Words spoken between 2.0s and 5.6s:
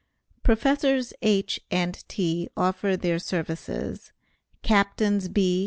T. OFFER THEIR SERVICES CAPTAINS B.